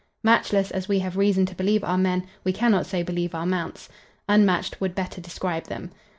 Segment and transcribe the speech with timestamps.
[0.23, 3.87] Matchless as we have reason to believe our men, we cannot so believe our mounts.
[4.27, 5.91] Unmatched would better describe them.